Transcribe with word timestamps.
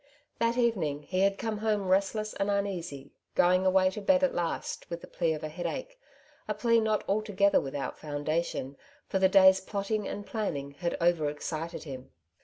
That 0.39 0.57
evening 0.57 1.03
he 1.03 1.19
bad 1.19 1.37
come 1.37 1.59
home 1.59 1.87
restless 1.87 2.33
and 2.33 2.49
un 2.49 2.65
easy, 2.65 3.13
going 3.35 3.67
away 3.67 3.91
to 3.91 4.01
bed 4.01 4.23
at 4.23 4.33
last 4.33 4.89
with 4.89 5.01
the 5.01 5.05
plea 5.07 5.33
of 5.33 5.43
a 5.43 5.47
headache, 5.47 5.99
a 6.47 6.55
plea 6.55 6.79
not 6.79 7.03
altogether 7.07 7.61
without 7.61 7.99
foundation, 7.99 8.77
for 9.07 9.19
the 9.19 9.29
day's 9.29 9.61
plotting 9.61 10.07
and 10.07 10.25
planning 10.25 10.71
had 10.71 10.97
over 10.99 11.29
excited 11.29 11.83
him. 11.83 12.09